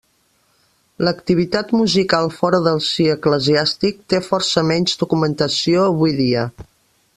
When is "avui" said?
5.93-6.19